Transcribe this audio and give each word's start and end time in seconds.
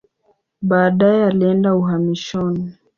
Baadaye 0.61 1.25
alienda 1.25 1.73
uhamishoni. 1.75 2.71